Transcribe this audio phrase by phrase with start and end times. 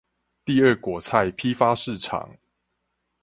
[0.43, 2.35] 第二果菜批發市場